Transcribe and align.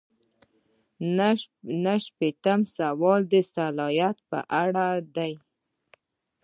نهه 1.85 1.97
شپیتم 2.05 2.61
سوال 2.75 3.21
د 3.31 3.33
صلاحیت 3.53 4.17
په 4.29 4.39
اړه 4.63 4.87
دی. 5.15 5.33